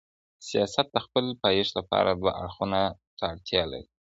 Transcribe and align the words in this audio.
سياست 0.47 0.87
د 0.91 0.97
خپل 1.05 1.25
پایښت 1.43 1.71
له 1.77 1.83
پاره 1.89 2.13
دوو 2.19 2.29
اړخونو 2.41 2.81
ته 3.17 3.23
اړتيا 3.33 3.63
لري. 3.71 3.87